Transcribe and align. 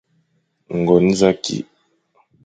Ngon 0.77 1.05
za 1.19 1.31
ki, 1.43 1.57